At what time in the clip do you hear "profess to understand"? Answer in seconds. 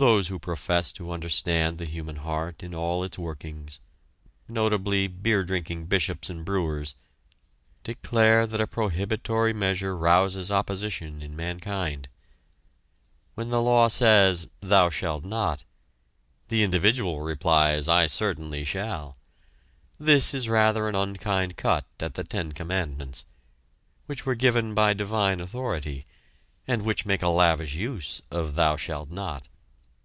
0.38-1.78